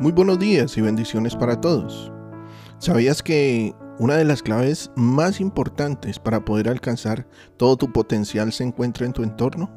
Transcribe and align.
Muy 0.00 0.12
buenos 0.12 0.38
días 0.38 0.78
y 0.78 0.80
bendiciones 0.80 1.34
para 1.34 1.60
todos. 1.60 2.12
¿Sabías 2.78 3.20
que 3.20 3.74
una 3.98 4.14
de 4.14 4.24
las 4.24 4.44
claves 4.44 4.92
más 4.94 5.40
importantes 5.40 6.20
para 6.20 6.44
poder 6.44 6.68
alcanzar 6.68 7.26
todo 7.56 7.76
tu 7.76 7.92
potencial 7.92 8.52
se 8.52 8.62
encuentra 8.62 9.06
en 9.06 9.12
tu 9.12 9.24
entorno? 9.24 9.68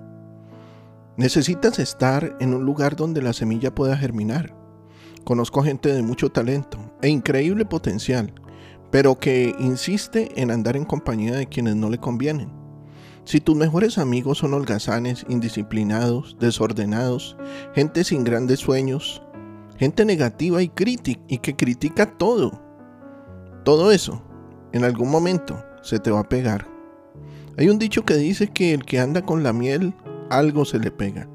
Necesitas 1.17 1.79
estar 1.79 2.37
en 2.39 2.53
un 2.53 2.65
lugar 2.65 2.95
donde 2.95 3.23
la 3.23 3.33
semilla 3.33 3.73
pueda 3.73 3.97
germinar. 3.97 4.55
Conozco 5.23 5.63
gente 5.63 5.91
de 5.91 6.03
mucho 6.03 6.29
talento 6.29 6.77
e 7.01 7.09
increíble 7.09 7.65
potencial, 7.65 8.31
pero 8.91 9.17
que 9.17 9.55
insiste 9.57 10.39
en 10.39 10.51
andar 10.51 10.77
en 10.77 10.85
compañía 10.85 11.33
de 11.33 11.47
quienes 11.47 11.77
no 11.77 11.89
le 11.89 11.97
convienen. 11.97 12.51
Si 13.23 13.41
tus 13.41 13.55
mejores 13.55 13.97
amigos 13.97 14.37
son 14.37 14.53
holgazanes, 14.53 15.25
indisciplinados, 15.29 16.37
desordenados, 16.39 17.37
gente 17.73 18.03
sin 18.03 18.23
grandes 18.23 18.59
sueños, 18.59 19.23
gente 19.81 20.05
negativa 20.05 20.61
y, 20.61 20.69
crítica, 20.69 21.19
y 21.27 21.39
que 21.39 21.55
critica 21.55 22.05
todo, 22.05 22.51
todo 23.65 23.91
eso, 23.91 24.21
en 24.73 24.83
algún 24.83 25.09
momento 25.09 25.59
se 25.81 25.97
te 25.97 26.11
va 26.11 26.19
a 26.19 26.29
pegar. 26.29 26.67
Hay 27.57 27.67
un 27.67 27.79
dicho 27.79 28.05
que 28.05 28.13
dice 28.13 28.47
que 28.49 28.75
el 28.75 28.85
que 28.85 28.99
anda 28.99 29.23
con 29.23 29.41
la 29.41 29.53
miel, 29.53 29.95
algo 30.29 30.65
se 30.65 30.77
le 30.77 30.91
pega. 30.91 31.27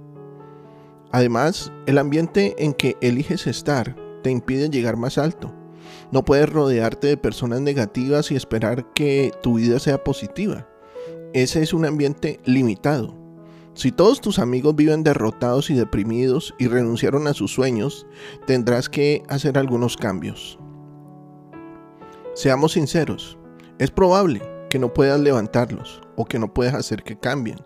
Además, 1.11 1.73
el 1.87 1.99
ambiente 1.99 2.55
en 2.59 2.73
que 2.73 2.97
eliges 3.01 3.49
estar 3.49 3.97
te 4.23 4.31
impide 4.31 4.71
llegar 4.71 4.97
más 4.97 5.19
alto. 5.19 5.53
No 6.13 6.25
puedes 6.25 6.49
rodearte 6.49 7.09
de 7.09 7.17
personas 7.17 7.63
negativas 7.63 8.31
y 8.31 8.37
esperar 8.37 8.93
que 8.93 9.33
tu 9.43 9.55
vida 9.55 9.81
sea 9.81 10.05
positiva 10.05 10.69
ese 11.37 11.63
es 11.63 11.75
un 11.75 11.85
ambiente 11.85 12.41
limitado. 12.45 13.15
Si 13.77 13.93
todos 13.93 14.23
tus 14.23 14.39
amigos 14.39 14.75
viven 14.75 15.05
derrotados 15.05 15.69
y 15.69 15.75
deprimidos 15.75 16.55
y 16.59 16.67
renunciaron 16.67 17.27
a 17.27 17.35
sus 17.35 17.53
sueños, 17.53 18.07
tendrás 18.47 18.89
que 18.89 19.23
hacer 19.29 19.59
algunos 19.59 19.99
cambios. 19.99 20.59
Seamos 22.35 22.73
sinceros, 22.73 23.37
es 23.79 23.91
probable 23.91 24.41
que 24.71 24.79
no 24.79 24.95
puedas 24.95 25.21
levantarlos 25.21 26.01
o 26.17 26.25
que 26.25 26.39
no 26.39 26.55
puedas 26.55 26.75
hacer 26.75 27.03
que 27.03 27.19
cambien. 27.19 27.59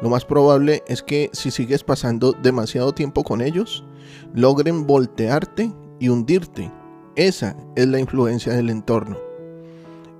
Lo 0.00 0.08
más 0.08 0.24
probable 0.24 0.84
es 0.86 1.02
que 1.02 1.28
si 1.32 1.50
sigues 1.50 1.82
pasando 1.82 2.32
demasiado 2.40 2.92
tiempo 2.92 3.24
con 3.24 3.40
ellos, 3.40 3.84
logren 4.34 4.86
voltearte 4.86 5.72
y 5.98 6.08
hundirte. 6.08 6.72
Esa 7.16 7.56
es 7.74 7.88
la 7.88 7.98
influencia 7.98 8.52
del 8.52 8.70
entorno. 8.70 9.27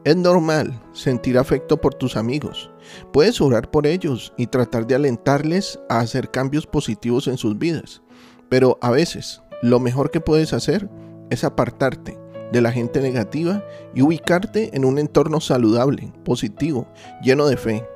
Es 0.04 0.16
normal 0.16 0.80
sentir 0.92 1.38
afecto 1.38 1.80
por 1.80 1.94
tus 1.94 2.16
amigos. 2.16 2.70
Puedes 3.12 3.40
orar 3.40 3.70
por 3.70 3.86
ellos 3.86 4.32
y 4.36 4.46
tratar 4.46 4.86
de 4.86 4.94
alentarles 4.94 5.78
a 5.88 6.00
hacer 6.00 6.30
cambios 6.30 6.66
positivos 6.66 7.26
en 7.28 7.36
sus 7.36 7.58
vidas. 7.58 8.02
Pero 8.48 8.78
a 8.80 8.90
veces 8.90 9.42
lo 9.62 9.80
mejor 9.80 10.10
que 10.10 10.20
puedes 10.20 10.52
hacer 10.52 10.88
es 11.30 11.44
apartarte 11.44 12.18
de 12.52 12.60
la 12.60 12.72
gente 12.72 13.00
negativa 13.00 13.62
y 13.94 14.02
ubicarte 14.02 14.74
en 14.74 14.84
un 14.84 14.98
entorno 14.98 15.40
saludable, 15.40 16.12
positivo, 16.24 16.88
lleno 17.22 17.46
de 17.46 17.56
fe. 17.56 17.86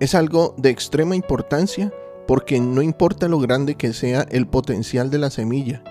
Es 0.00 0.14
algo 0.14 0.54
de 0.58 0.70
extrema 0.70 1.16
importancia 1.16 1.92
porque 2.26 2.60
no 2.60 2.82
importa 2.82 3.28
lo 3.28 3.38
grande 3.38 3.76
que 3.76 3.94
sea 3.94 4.26
el 4.30 4.46
potencial 4.46 5.10
de 5.10 5.18
la 5.18 5.30
semilla, 5.30 5.82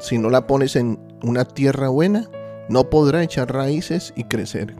si 0.00 0.16
no 0.16 0.30
la 0.30 0.46
pones 0.46 0.76
en 0.76 0.98
una 1.22 1.44
tierra 1.44 1.90
buena, 1.90 2.30
no 2.70 2.88
podrá 2.88 3.22
echar 3.22 3.52
raíces 3.52 4.14
y 4.16 4.24
crecer. 4.24 4.74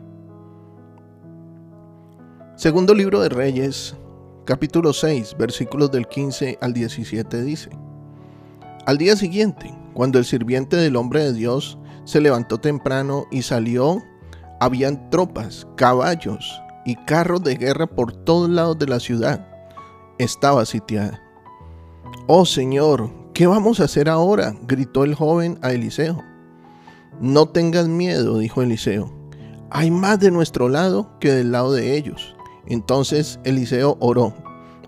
Segundo 2.60 2.93
libro 2.94 3.22
de 3.22 3.31
Reyes, 3.31 3.97
capítulo 4.44 4.93
6, 4.93 5.34
versículos 5.38 5.91
del 5.91 6.06
15 6.06 6.59
al 6.60 6.75
17 6.75 7.41
dice, 7.41 7.71
Al 8.84 8.98
día 8.98 9.16
siguiente, 9.16 9.75
cuando 9.94 10.19
el 10.19 10.26
sirviente 10.26 10.76
del 10.76 10.97
hombre 10.97 11.25
de 11.25 11.32
Dios 11.32 11.78
se 12.04 12.20
levantó 12.20 12.59
temprano 12.59 13.25
y 13.31 13.41
salió, 13.41 14.03
habían 14.60 15.09
tropas, 15.09 15.66
caballos 15.75 16.60
y 16.84 16.97
carros 17.06 17.43
de 17.43 17.56
guerra 17.56 17.87
por 17.87 18.12
todos 18.12 18.50
lados 18.50 18.78
de 18.78 18.88
la 18.88 19.00
ciudad. 19.00 19.49
Estaba 20.19 20.66
sitiada. 20.66 21.19
Oh 22.26 22.44
Señor, 22.44 23.10
¿qué 23.32 23.47
vamos 23.47 23.81
a 23.81 23.84
hacer 23.84 24.06
ahora? 24.06 24.54
gritó 24.69 25.04
el 25.04 25.15
joven 25.15 25.59
a 25.62 25.72
Eliseo. 25.72 26.22
No 27.22 27.49
tengas 27.49 27.88
miedo, 27.88 28.37
dijo 28.37 28.60
Eliseo. 28.60 29.10
Hay 29.70 29.91
más 29.91 30.20
de 30.20 30.31
nuestro 30.31 30.69
lado 30.69 31.19
que 31.20 31.32
del 31.32 31.53
lado 31.53 31.72
de 31.72 31.97
ellos. 31.97 32.37
Entonces 32.66 33.41
Eliseo 33.44 33.97
oró, 34.00 34.34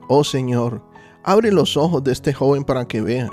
oh 0.09 0.25
Señor, 0.25 0.83
abre 1.25 1.53
los 1.53 1.77
ojos 1.77 2.03
de 2.05 2.13
este 2.13 2.33
joven 2.33 2.65
para 2.65 2.87
que 2.87 3.01
vea. 3.01 3.31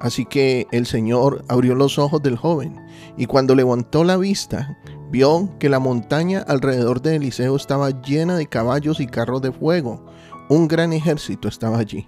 Así 0.00 0.26
que 0.26 0.66
el 0.72 0.86
Señor 0.86 1.44
abrió 1.48 1.74
los 1.74 1.98
ojos 1.98 2.22
del 2.22 2.36
joven, 2.36 2.76
y 3.16 3.26
cuando 3.26 3.54
levantó 3.54 4.04
la 4.04 4.16
vista, 4.16 4.78
vio 5.10 5.48
que 5.58 5.68
la 5.68 5.78
montaña 5.78 6.44
alrededor 6.46 7.00
de 7.00 7.16
Eliseo 7.16 7.56
estaba 7.56 8.02
llena 8.02 8.36
de 8.36 8.46
caballos 8.46 9.00
y 9.00 9.06
carros 9.06 9.40
de 9.40 9.52
fuego. 9.52 10.04
Un 10.50 10.68
gran 10.68 10.92
ejército 10.92 11.48
estaba 11.48 11.78
allí. 11.78 12.06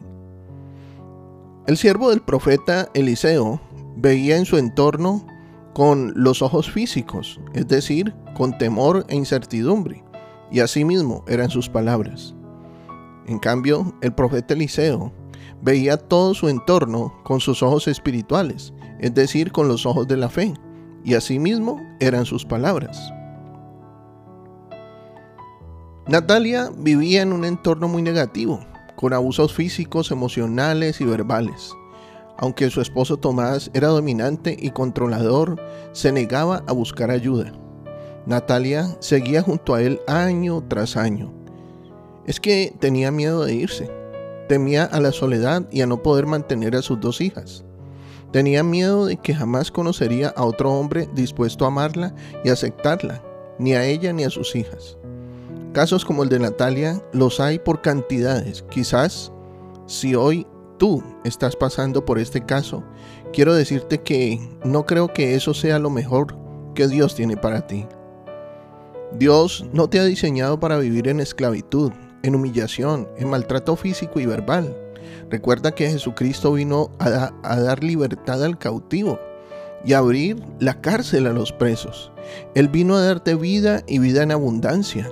El 1.66 1.76
siervo 1.76 2.10
del 2.10 2.20
profeta 2.20 2.88
Eliseo 2.94 3.60
veía 3.96 4.36
en 4.36 4.44
su 4.44 4.58
entorno 4.58 5.26
con 5.74 6.12
los 6.14 6.42
ojos 6.42 6.70
físicos, 6.70 7.40
es 7.54 7.68
decir, 7.68 8.14
con 8.34 8.56
temor 8.58 9.04
e 9.08 9.16
incertidumbre 9.16 10.04
y 10.50 10.60
asimismo 10.60 11.24
eran 11.28 11.50
sus 11.50 11.68
palabras. 11.68 12.34
En 13.26 13.38
cambio, 13.38 13.94
el 14.00 14.12
profeta 14.12 14.54
Eliseo 14.54 15.12
veía 15.60 15.96
todo 15.96 16.34
su 16.34 16.48
entorno 16.48 17.12
con 17.24 17.40
sus 17.40 17.62
ojos 17.62 17.88
espirituales, 17.88 18.72
es 19.00 19.14
decir, 19.14 19.52
con 19.52 19.68
los 19.68 19.86
ojos 19.86 20.08
de 20.08 20.16
la 20.16 20.28
fe, 20.28 20.54
y 21.04 21.14
asimismo 21.14 21.80
eran 22.00 22.24
sus 22.24 22.44
palabras. 22.44 23.12
Natalia 26.06 26.70
vivía 26.76 27.20
en 27.22 27.34
un 27.34 27.44
entorno 27.44 27.86
muy 27.86 28.00
negativo, 28.02 28.60
con 28.96 29.12
abusos 29.12 29.52
físicos, 29.52 30.10
emocionales 30.10 31.00
y 31.00 31.04
verbales. 31.04 31.74
Aunque 32.38 32.70
su 32.70 32.80
esposo 32.80 33.18
Tomás 33.18 33.70
era 33.74 33.88
dominante 33.88 34.56
y 34.58 34.70
controlador, 34.70 35.60
se 35.92 36.10
negaba 36.12 36.62
a 36.66 36.72
buscar 36.72 37.10
ayuda. 37.10 37.52
Natalia 38.28 38.94
seguía 39.00 39.40
junto 39.40 39.74
a 39.74 39.80
él 39.80 40.02
año 40.06 40.62
tras 40.68 40.98
año. 40.98 41.32
Es 42.26 42.38
que 42.38 42.74
tenía 42.78 43.10
miedo 43.10 43.46
de 43.46 43.54
irse. 43.54 43.90
Temía 44.50 44.84
a 44.84 45.00
la 45.00 45.12
soledad 45.12 45.66
y 45.70 45.80
a 45.80 45.86
no 45.86 46.02
poder 46.02 46.26
mantener 46.26 46.76
a 46.76 46.82
sus 46.82 47.00
dos 47.00 47.22
hijas. 47.22 47.64
Tenía 48.30 48.62
miedo 48.62 49.06
de 49.06 49.16
que 49.16 49.34
jamás 49.34 49.70
conocería 49.70 50.28
a 50.36 50.44
otro 50.44 50.70
hombre 50.74 51.08
dispuesto 51.14 51.64
a 51.64 51.68
amarla 51.68 52.14
y 52.44 52.50
aceptarla, 52.50 53.22
ni 53.58 53.72
a 53.72 53.86
ella 53.86 54.12
ni 54.12 54.24
a 54.24 54.30
sus 54.30 54.54
hijas. 54.54 54.98
Casos 55.72 56.04
como 56.04 56.22
el 56.22 56.28
de 56.28 56.38
Natalia 56.38 57.02
los 57.14 57.40
hay 57.40 57.58
por 57.58 57.80
cantidades. 57.80 58.62
Quizás 58.68 59.32
si 59.86 60.14
hoy 60.14 60.46
tú 60.76 61.02
estás 61.24 61.56
pasando 61.56 62.04
por 62.04 62.18
este 62.18 62.44
caso, 62.44 62.84
quiero 63.32 63.54
decirte 63.54 64.02
que 64.02 64.38
no 64.66 64.84
creo 64.84 65.14
que 65.14 65.34
eso 65.34 65.54
sea 65.54 65.78
lo 65.78 65.88
mejor 65.88 66.36
que 66.74 66.88
Dios 66.88 67.14
tiene 67.14 67.38
para 67.38 67.66
ti. 67.66 67.86
Dios 69.12 69.64
no 69.72 69.88
te 69.88 69.98
ha 69.98 70.04
diseñado 70.04 70.60
para 70.60 70.78
vivir 70.78 71.08
en 71.08 71.20
esclavitud, 71.20 71.92
en 72.22 72.34
humillación, 72.34 73.08
en 73.16 73.30
maltrato 73.30 73.74
físico 73.74 74.20
y 74.20 74.26
verbal. 74.26 74.76
Recuerda 75.30 75.72
que 75.72 75.88
Jesucristo 75.88 76.52
vino 76.52 76.90
a, 76.98 77.30
dar 77.42 77.82
libertad 77.82 78.44
al 78.44 78.58
cautivo 78.58 79.18
y 79.84 79.94
abrir 79.94 80.42
la 80.60 80.80
cárcel 80.80 81.26
a 81.26 81.32
los 81.32 81.52
presos. 81.52 82.12
Él 82.54 82.68
vino 82.68 82.96
a 82.96 83.02
darte 83.02 83.34
vida 83.34 83.82
y 83.86 83.98
vida 83.98 84.22
en 84.22 84.32
abundancia, 84.32 85.10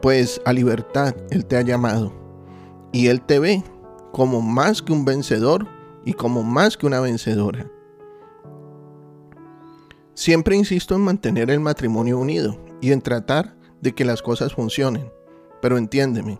pues 0.00 0.40
a 0.44 0.52
libertad 0.52 1.14
Él 1.30 1.44
te 1.44 1.56
ha 1.56 1.62
llamado. 1.62 2.12
Y 2.92 3.08
Él 3.08 3.20
te 3.20 3.40
ve 3.40 3.64
como 4.12 4.40
más 4.40 4.80
que 4.80 4.92
un 4.92 5.04
vencedor 5.04 5.66
y 6.04 6.12
como 6.12 6.44
más 6.44 6.76
que 6.76 6.86
una 6.86 7.00
vencedora. 7.00 7.68
Siempre 10.14 10.56
insisto 10.56 10.94
en 10.94 11.02
mantener 11.02 11.50
el 11.50 11.60
matrimonio 11.60 12.18
unido 12.18 12.67
y 12.80 12.92
en 12.92 13.00
tratar 13.00 13.56
de 13.80 13.94
que 13.94 14.04
las 14.04 14.22
cosas 14.22 14.54
funcionen. 14.54 15.12
Pero 15.60 15.78
entiéndeme, 15.78 16.38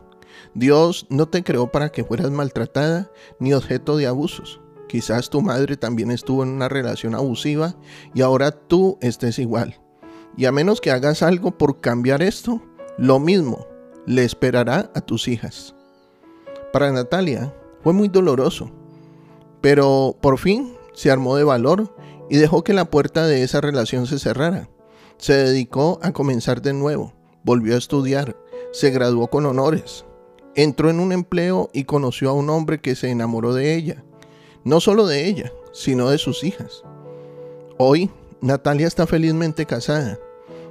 Dios 0.55 1.06
no 1.11 1.26
te 1.26 1.43
creó 1.43 1.70
para 1.70 1.90
que 1.90 2.05
fueras 2.05 2.31
maltratada 2.31 3.11
ni 3.38 3.52
objeto 3.52 3.96
de 3.96 4.06
abusos. 4.06 4.61
Quizás 4.88 5.29
tu 5.29 5.43
madre 5.43 5.76
también 5.76 6.11
estuvo 6.11 6.43
en 6.43 6.49
una 6.49 6.69
relación 6.69 7.14
abusiva 7.14 7.76
y 8.14 8.23
ahora 8.23 8.52
tú 8.52 8.99
estés 9.00 9.38
igual. 9.38 9.81
Y 10.37 10.46
a 10.46 10.52
menos 10.52 10.81
que 10.81 10.90
hagas 10.90 11.23
algo 11.23 11.58
por 11.58 11.81
cambiar 11.81 12.23
esto, 12.23 12.62
lo 12.96 13.19
mismo 13.19 13.67
le 14.06 14.25
esperará 14.25 14.90
a 14.94 15.00
tus 15.00 15.29
hijas. 15.29 15.75
Para 16.73 16.90
Natalia 16.93 17.52
fue 17.82 17.93
muy 17.93 18.08
doloroso, 18.08 18.70
pero 19.61 20.17
por 20.20 20.38
fin 20.38 20.75
se 20.94 21.11
armó 21.11 21.37
de 21.37 21.44
valor 21.44 21.94
y 22.31 22.37
dejó 22.37 22.64
que 22.64 22.73
la 22.73 22.87
puerta 22.87 23.26
de 23.26 23.43
esa 23.43 23.61
relación 23.61 24.06
se 24.06 24.19
cerrara. 24.19 24.69
Se 25.18 25.34
dedicó 25.34 25.98
a 26.02 26.12
comenzar 26.12 26.62
de 26.62 26.72
nuevo, 26.72 27.12
volvió 27.42 27.74
a 27.74 27.78
estudiar, 27.78 28.36
se 28.72 28.90
graduó 28.90 29.28
con 29.28 29.46
honores, 29.46 30.04
entró 30.54 30.90
en 30.90 31.00
un 31.00 31.12
empleo 31.12 31.70
y 31.72 31.84
conoció 31.84 32.30
a 32.30 32.34
un 32.34 32.50
hombre 32.50 32.80
que 32.80 32.94
se 32.94 33.10
enamoró 33.10 33.52
de 33.52 33.74
ella, 33.74 34.04
no 34.64 34.80
solo 34.80 35.06
de 35.06 35.26
ella, 35.26 35.52
sino 35.72 36.10
de 36.10 36.18
sus 36.18 36.44
hijas. 36.44 36.82
Hoy, 37.78 38.10
Natalia 38.40 38.86
está 38.86 39.06
felizmente 39.06 39.66
casada. 39.66 40.18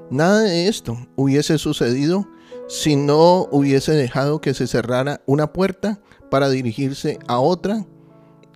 Nada 0.10 0.42
de 0.44 0.68
esto 0.68 0.98
hubiese 1.18 1.58
sucedido 1.58 2.26
si 2.68 2.96
no 2.96 3.48
hubiese 3.52 3.92
dejado 3.92 4.40
que 4.40 4.54
se 4.54 4.68
cerrara 4.68 5.22
una 5.26 5.52
puerta 5.52 6.00
para 6.30 6.50
dirigirse 6.50 7.20
a 7.28 7.40
otra 7.40 7.86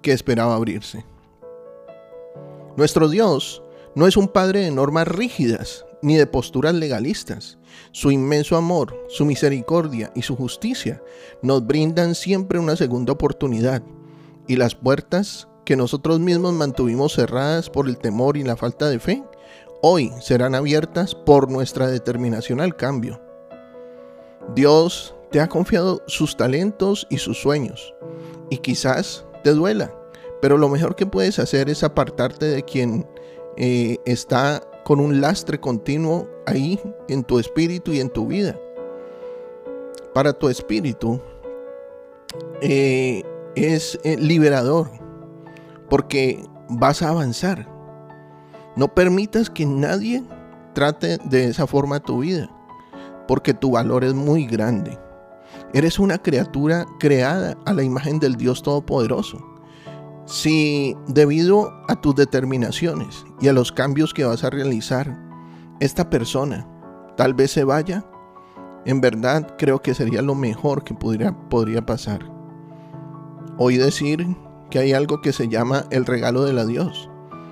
que 0.01 0.13
esperaba 0.13 0.55
abrirse. 0.55 1.05
Nuestro 2.77 3.09
Dios 3.09 3.61
no 3.95 4.07
es 4.07 4.17
un 4.17 4.27
Padre 4.27 4.61
de 4.61 4.71
normas 4.71 5.07
rígidas 5.07 5.85
ni 6.01 6.15
de 6.15 6.27
posturas 6.27 6.73
legalistas. 6.73 7.57
Su 7.91 8.11
inmenso 8.11 8.57
amor, 8.57 8.95
su 9.09 9.25
misericordia 9.25 10.11
y 10.15 10.23
su 10.23 10.35
justicia 10.35 11.01
nos 11.41 11.65
brindan 11.65 12.15
siempre 12.15 12.59
una 12.59 12.75
segunda 12.75 13.13
oportunidad 13.13 13.83
y 14.47 14.55
las 14.55 14.75
puertas 14.75 15.47
que 15.65 15.75
nosotros 15.75 16.19
mismos 16.19 16.53
mantuvimos 16.53 17.13
cerradas 17.13 17.69
por 17.69 17.87
el 17.87 17.97
temor 17.97 18.37
y 18.37 18.43
la 18.43 18.57
falta 18.57 18.89
de 18.89 18.99
fe, 18.99 19.23
hoy 19.81 20.11
serán 20.19 20.55
abiertas 20.55 21.15
por 21.15 21.49
nuestra 21.49 21.87
determinación 21.87 22.61
al 22.61 22.75
cambio. 22.75 23.21
Dios 24.55 25.15
te 25.31 25.39
ha 25.39 25.47
confiado 25.47 26.01
sus 26.07 26.35
talentos 26.35 27.07
y 27.09 27.19
sus 27.19 27.39
sueños, 27.39 27.93
y 28.49 28.57
quizás 28.57 29.25
te 29.43 29.51
duela, 29.51 29.93
pero 30.41 30.57
lo 30.57 30.67
mejor 30.67 30.95
que 30.95 31.05
puedes 31.05 31.39
hacer 31.39 31.69
es 31.69 31.83
apartarte 31.83 32.47
de 32.47 32.63
quien 32.63 33.07
eh, 33.57 33.97
está 34.05 34.61
con 34.83 34.99
un 34.99 35.21
lastre 35.21 35.59
continuo 35.59 36.27
ahí 36.45 36.79
en 37.07 37.23
tu 37.23 37.39
espíritu 37.39 37.91
y 37.93 37.99
en 37.99 38.09
tu 38.09 38.27
vida. 38.27 38.59
Para 40.13 40.33
tu 40.33 40.49
espíritu 40.49 41.19
eh, 42.61 43.23
es 43.55 43.99
eh, 44.03 44.17
liberador 44.17 44.89
porque 45.89 46.43
vas 46.69 47.01
a 47.01 47.09
avanzar. 47.09 47.67
No 48.75 48.93
permitas 48.93 49.49
que 49.49 49.65
nadie 49.65 50.23
trate 50.73 51.17
de 51.25 51.45
esa 51.45 51.67
forma 51.67 51.99
tu 51.99 52.19
vida 52.19 52.49
porque 53.31 53.53
tu 53.53 53.71
valor 53.71 54.03
es 54.03 54.13
muy 54.13 54.45
grande. 54.45 54.99
Eres 55.73 55.99
una 55.99 56.17
criatura 56.17 56.85
creada 56.99 57.55
a 57.65 57.73
la 57.73 57.81
imagen 57.81 58.19
del 58.19 58.35
Dios 58.35 58.61
Todopoderoso. 58.61 59.50
Si 60.25 60.95
debido 61.07 61.71
a 61.87 61.99
tus 61.99 62.15
determinaciones 62.15 63.25
y 63.41 63.47
a 63.47 63.53
los 63.53 63.71
cambios 63.71 64.13
que 64.13 64.23
vas 64.23 64.43
a 64.43 64.49
realizar, 64.49 65.17
esta 65.79 66.09
persona 66.09 66.67
tal 67.17 67.33
vez 67.33 67.51
se 67.51 67.63
vaya, 67.63 68.05
en 68.85 69.01
verdad 69.01 69.55
creo 69.57 69.81
que 69.81 69.93
sería 69.93 70.21
lo 70.21 70.35
mejor 70.35 70.83
que 70.83 70.93
pudiera, 70.93 71.37
podría 71.49 71.85
pasar. 71.85 72.21
Oí 73.57 73.77
decir 73.77 74.25
que 74.69 74.79
hay 74.79 74.93
algo 74.93 75.21
que 75.21 75.33
se 75.33 75.47
llama 75.47 75.85
el 75.91 76.05
regalo 76.05 76.43
del 76.43 76.59
adiós. 76.59 77.09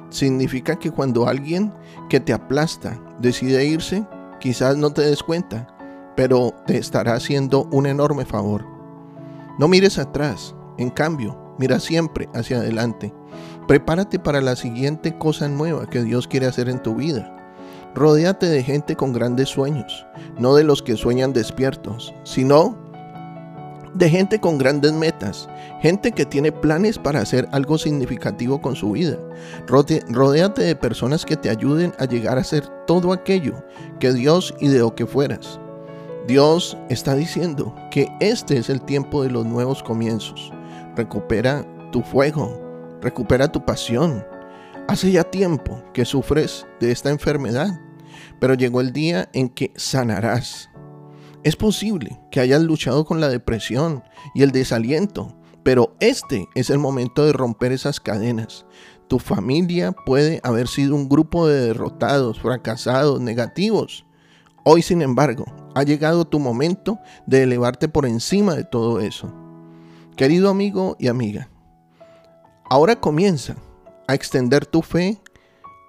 Significa 0.10 0.78
que 0.78 0.92
cuando 0.92 1.28
alguien 1.28 1.74
que 2.10 2.20
te 2.20 2.34
aplasta 2.34 3.00
decide 3.20 3.66
irse, 3.66 4.08
quizás 4.40 4.78
no 4.78 4.92
te 4.92 5.02
des 5.02 5.22
cuenta, 5.22 5.68
pero 6.16 6.54
te 6.66 6.78
estará 6.78 7.14
haciendo 7.14 7.66
un 7.72 7.86
enorme 7.86 8.26
favor. 8.26 8.66
No 9.60 9.68
mires 9.68 10.00
atrás, 10.00 10.56
en 10.78 10.90
cambio, 10.90 11.39
mira 11.60 11.80
siempre 11.80 12.28
hacia 12.34 12.58
adelante. 12.58 13.14
Prepárate 13.68 14.18
para 14.18 14.42
la 14.42 14.56
siguiente 14.56 15.16
cosa 15.16 15.48
nueva 15.48 15.88
que 15.88 16.02
Dios 16.02 16.28
quiere 16.28 16.48
hacer 16.48 16.70
en 16.70 16.82
tu 16.82 16.96
vida. 16.96 17.36
Rodéate 17.94 18.48
de 18.48 18.64
gente 18.64 18.96
con 18.96 19.14
grandes 19.14 19.50
sueños, 19.50 20.08
no 20.40 20.56
de 20.56 20.64
los 20.64 20.82
que 20.82 20.96
sueñan 20.96 21.34
despiertos, 21.34 22.14
sino 22.24 22.78
de 23.94 24.10
gente 24.10 24.40
con 24.40 24.58
grandes 24.58 24.94
metas, 24.94 25.50
gente 25.82 26.12
que 26.12 26.26
tiene 26.26 26.52
planes 26.52 26.98
para 26.98 27.22
hacer 27.22 27.48
algo 27.52 27.78
significativo 27.78 28.62
con 28.62 28.76
su 28.76 28.92
vida. 28.92 29.18
Rodéate 29.68 30.62
de 30.62 30.76
personas 30.76 31.26
que 31.26 31.36
te 31.36 31.50
ayuden 31.50 31.94
a 32.00 32.06
llegar 32.06 32.38
a 32.38 32.44
ser 32.44 32.68
todo 32.86 33.12
aquello 33.12 33.64
que 34.00 34.14
Dios 34.14 34.54
ideó 34.60 34.94
que 34.96 35.06
fueras. 35.08 35.60
Dios 36.28 36.78
está 36.90 37.16
diciendo 37.16 37.74
que 37.90 38.08
este 38.20 38.58
es 38.58 38.70
el 38.70 38.82
tiempo 38.82 39.24
de 39.24 39.32
los 39.32 39.46
nuevos 39.46 39.82
comienzos. 39.82 40.54
Recupera 41.00 41.66
tu 41.94 42.02
fuego, 42.02 42.60
recupera 43.02 43.50
tu 43.50 43.64
pasión. 43.64 44.22
Hace 44.90 45.14
ya 45.14 45.24
tiempo 45.24 45.82
que 45.94 46.04
sufres 46.04 46.68
de 46.82 46.92
esta 46.92 47.10
enfermedad, 47.10 47.80
pero 48.42 48.54
llegó 48.54 48.82
el 48.82 48.92
día 48.92 49.30
en 49.32 49.48
que 49.48 49.72
sanarás. 49.78 50.70
Es 51.46 51.56
posible 51.56 52.20
que 52.32 52.42
hayas 52.42 52.62
luchado 52.64 53.06
con 53.06 53.22
la 53.22 53.30
depresión 53.30 54.04
y 54.36 54.44
el 54.44 54.52
desaliento, 54.52 55.38
pero 55.64 55.96
este 56.02 56.50
es 56.54 56.70
el 56.70 56.80
momento 56.80 57.26
de 57.26 57.32
romper 57.32 57.72
esas 57.72 58.02
cadenas. 58.02 58.66
Tu 59.08 59.20
familia 59.20 59.94
puede 59.94 60.42
haber 60.44 60.68
sido 60.68 60.96
un 60.96 61.08
grupo 61.08 61.48
de 61.48 61.62
derrotados, 61.62 62.42
fracasados, 62.42 63.22
negativos. 63.22 64.06
Hoy, 64.66 64.82
sin 64.82 65.02
embargo, 65.02 65.46
ha 65.76 65.84
llegado 65.84 66.26
tu 66.26 66.40
momento 66.40 67.00
de 67.26 67.44
elevarte 67.44 67.88
por 67.88 68.06
encima 68.06 68.54
de 68.54 68.66
todo 68.66 69.00
eso. 69.00 69.34
Querido 70.20 70.50
amigo 70.50 70.98
y 71.00 71.08
amiga, 71.08 71.50
ahora 72.70 73.00
comienza 73.00 73.56
a 74.06 74.16
extender 74.16 74.66
tu 74.66 74.82
fe 74.82 75.22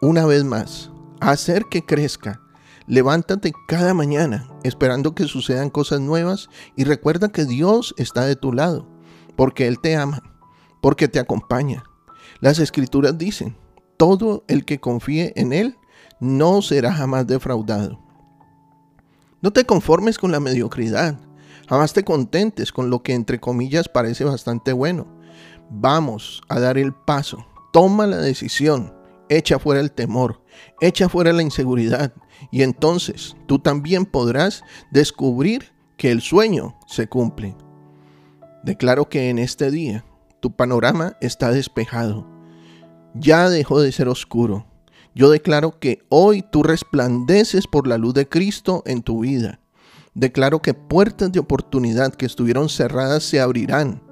una 0.00 0.25
vez 0.25 0.44
más, 0.44 0.93
a 1.19 1.32
hacer 1.32 1.65
que 1.69 1.85
crezca. 1.85 2.41
Levántate 2.87 3.53
cada 3.67 3.93
mañana 3.93 4.49
esperando 4.62 5.17
que 5.17 5.25
sucedan 5.25 5.69
cosas 5.69 5.99
nuevas 5.99 6.49
y 6.77 6.85
recuerda 6.85 7.31
que 7.31 7.44
Dios 7.44 7.93
está 7.99 8.25
de 8.25 8.37
tu 8.37 8.53
lado, 8.53 8.87
porque 9.35 9.66
Él 9.66 9.81
te 9.81 9.97
ama, 9.97 10.23
porque 10.81 11.09
te 11.09 11.19
acompaña. 11.19 11.83
Las 12.38 12.61
escrituras 12.61 13.19
dicen, 13.19 13.57
todo 13.97 14.45
el 14.47 14.64
que 14.64 14.78
confíe 14.78 15.33
en 15.35 15.52
Él 15.52 15.76
no 16.21 16.62
será 16.62 16.93
jamás 16.93 17.26
defraudado. 17.26 17.99
No 19.43 19.52
te 19.52 19.64
conformes 19.64 20.19
con 20.19 20.31
la 20.31 20.38
mediocridad. 20.38 21.19
Jamás 21.71 21.93
te 21.93 22.03
contentes 22.03 22.73
con 22.73 22.91
lo 22.91 23.05
que 23.05 23.15
entre 23.15 23.39
comillas 23.39 23.89
parece 23.89 24.25
bastante 24.25 24.73
bueno. 24.73 25.07
Vamos 25.71 26.43
a 26.49 26.59
dar 26.59 26.77
el 26.79 26.93
paso. 26.93 27.47
Toma 27.73 28.09
la 28.09 28.17
decisión. 28.17 28.93
Echa 29.29 29.61
fuera 29.61 29.81
el 29.81 29.93
temor. 29.93 30.43
Echa 30.81 31.09
fuera 31.09 31.33
la 31.33 31.43
inseguridad. 31.43 32.12
Y 32.50 32.62
entonces 32.62 33.37
tú 33.47 33.61
también 33.61 34.05
podrás 34.05 34.65
descubrir 34.91 35.73
que 35.97 36.11
el 36.11 36.23
sueño 36.23 36.77
se 36.89 37.07
cumple. 37.07 37.57
Declaro 38.65 39.09
que 39.09 39.31
en 39.31 39.39
este 39.39 39.71
día 39.71 40.05
tu 40.41 40.50
panorama 40.50 41.17
está 41.21 41.53
despejado. 41.53 42.27
Ya 43.15 43.49
dejó 43.49 43.81
de 43.81 43.93
ser 43.93 44.09
oscuro. 44.09 44.67
Yo 45.15 45.31
declaro 45.31 45.79
que 45.79 46.03
hoy 46.09 46.43
tú 46.43 46.65
resplandeces 46.65 47.69
por 47.69 47.87
la 47.87 47.97
luz 47.97 48.15
de 48.15 48.29
Cristo 48.29 48.83
en 48.87 49.03
tu 49.03 49.21
vida. 49.21 49.61
Declaro 50.14 50.61
que 50.61 50.75
puertas 50.75 51.31
de 51.31 51.38
oportunidad 51.38 52.14
que 52.14 52.26
estuvieron 52.26 52.69
cerradas 52.69 53.23
se 53.23 53.40
abrirán 53.40 54.02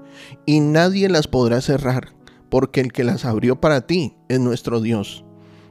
y 0.46 0.60
nadie 0.60 1.08
las 1.08 1.26
podrá 1.26 1.60
cerrar, 1.60 2.14
porque 2.50 2.80
el 2.80 2.92
que 2.92 3.04
las 3.04 3.24
abrió 3.24 3.60
para 3.60 3.86
ti 3.86 4.16
es 4.28 4.40
nuestro 4.40 4.80
Dios. 4.80 5.24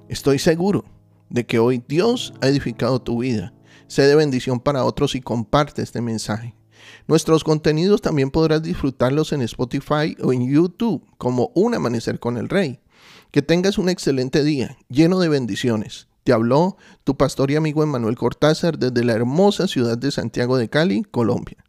Estoy 0.10 0.40
seguro 0.40 0.86
de 1.30 1.46
que 1.46 1.60
hoy 1.60 1.84
Dios 1.88 2.34
ha 2.42 2.48
edificado 2.48 3.02
tu 3.02 3.20
vida. 3.20 3.54
Sé 3.88 4.04
de 4.04 4.16
bendición 4.16 4.60
para 4.60 4.84
otros 4.84 5.16
y 5.16 5.22
comparte 5.22 5.82
este 5.82 6.02
mensaje. 6.02 6.56
Nuestros 7.08 7.44
contenidos 7.44 8.02
también 8.02 8.32
podrás 8.32 8.62
disfrutarlos 8.62 9.32
en 9.32 9.42
Spotify 9.42 10.16
o 10.22 10.34
en 10.34 10.50
YouTube 10.50 11.06
como 11.18 11.52
Un 11.56 11.76
Amanecer 11.76 12.20
con 12.20 12.38
el 12.38 12.50
Rey. 12.50 12.80
Que 13.32 13.42
tengas 13.42 13.78
un 13.78 13.90
excelente 13.90 14.44
día, 14.44 14.78
lleno 14.90 15.20
de 15.20 15.30
bendiciones. 15.30 16.08
Te 16.28 16.34
habló 16.34 16.76
tu 17.06 17.16
pastor 17.16 17.52
y 17.52 17.56
amigo 17.56 17.84
Emanuel 17.84 18.18
Cortázar 18.18 18.78
desde 18.78 19.06
la 19.06 19.14
hermosa 19.14 19.66
ciudad 19.66 19.98
de 19.98 20.12
Santiago 20.12 20.58
de 20.58 20.68
Cali, 20.68 21.04
Colombia. 21.04 21.64